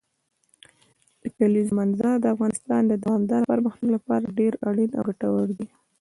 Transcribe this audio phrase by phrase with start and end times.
[1.21, 5.67] د کلیزو منظره د افغانستان د دوامداره پرمختګ لپاره ډېر اړین او ګټور دی.